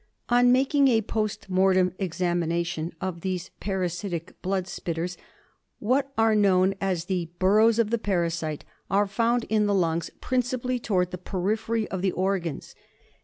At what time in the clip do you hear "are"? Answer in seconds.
6.17-6.33, 8.89-9.05